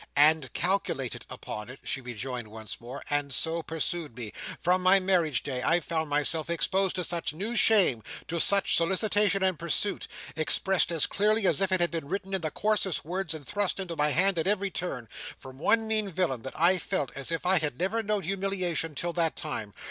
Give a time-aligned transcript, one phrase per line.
[0.15, 4.33] "And calculated on it," she rejoined once more, "and so pursued me.
[4.59, 9.59] From my marriage day, I found myself exposed to such new shame—to such solicitation and
[9.59, 13.47] pursuit (expressed as clearly as if it had been written in the coarsest words, and
[13.47, 17.31] thrust into my hand at every turn) from one mean villain, that I felt as
[17.31, 19.71] if I had never known humiliation till that time.